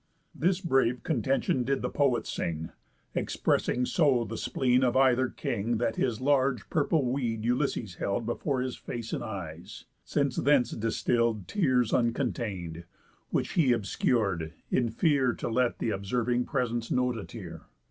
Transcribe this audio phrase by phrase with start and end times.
[0.33, 2.71] This brave Contention did the poet sing,
[3.13, 8.61] Expressing so the spleen of either king, That his large purple weed Ulysses held Before
[8.61, 12.85] his face and eyes, since thence distill'd Tears uncontain'd;
[13.29, 17.61] which he obscur'd, in fear To let th' observing presence note a tear.